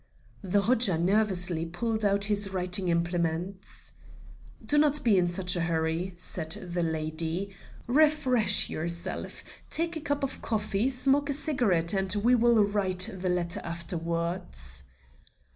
[0.41, 3.91] The Hodja nervously pulled out his writing implements.
[4.65, 7.55] "Do not be in such a hurry," said the lady.
[7.85, 13.29] "Refresh yourself; take a cup of coffee, smoke a cigarette, and we will write the
[13.29, 14.85] letter afterwards."